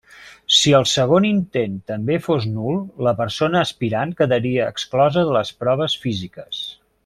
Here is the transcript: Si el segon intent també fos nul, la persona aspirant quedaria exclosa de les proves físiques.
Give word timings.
Si 0.59 0.71
el 0.77 0.85
segon 0.91 1.27
intent 1.27 1.75
també 1.91 2.17
fos 2.29 2.47
nul, 2.55 2.79
la 3.09 3.15
persona 3.21 3.61
aspirant 3.67 4.17
quedaria 4.23 4.73
exclosa 4.77 5.27
de 5.31 5.37
les 5.39 5.53
proves 5.63 5.99
físiques. 6.07 6.65